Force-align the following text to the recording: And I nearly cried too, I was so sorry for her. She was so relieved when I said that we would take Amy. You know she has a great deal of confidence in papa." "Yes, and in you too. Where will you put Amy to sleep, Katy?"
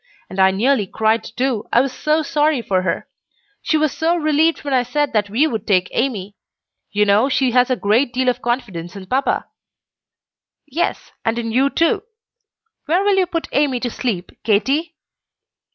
And 0.31 0.39
I 0.39 0.49
nearly 0.49 0.87
cried 0.87 1.23
too, 1.23 1.67
I 1.71 1.79
was 1.79 1.93
so 1.93 2.23
sorry 2.23 2.63
for 2.63 2.81
her. 2.81 3.07
She 3.61 3.77
was 3.77 3.91
so 3.95 4.15
relieved 4.15 4.63
when 4.63 4.73
I 4.73 4.81
said 4.81 5.13
that 5.13 5.29
we 5.29 5.45
would 5.45 5.67
take 5.67 5.89
Amy. 5.91 6.35
You 6.91 7.05
know 7.05 7.29
she 7.29 7.51
has 7.51 7.69
a 7.69 7.75
great 7.75 8.11
deal 8.11 8.27
of 8.27 8.41
confidence 8.41 8.95
in 8.95 9.05
papa." 9.05 9.45
"Yes, 10.65 11.11
and 11.23 11.37
in 11.37 11.51
you 11.51 11.69
too. 11.69 12.01
Where 12.87 13.03
will 13.03 13.17
you 13.17 13.27
put 13.27 13.47
Amy 13.51 13.79
to 13.81 13.91
sleep, 13.91 14.31
Katy?" 14.43 14.95